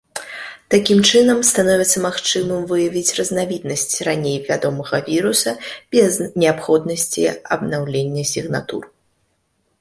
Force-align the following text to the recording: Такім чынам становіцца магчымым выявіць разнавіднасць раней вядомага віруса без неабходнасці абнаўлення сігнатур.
Такім 0.73 0.99
чынам 1.09 1.39
становіцца 1.49 1.97
магчымым 2.05 2.63
выявіць 2.71 3.15
разнавіднасць 3.17 3.93
раней 4.07 4.37
вядомага 4.47 4.97
віруса 5.11 5.51
без 5.97 6.19
неабходнасці 6.41 7.29
абнаўлення 7.55 8.23
сігнатур. 8.33 8.83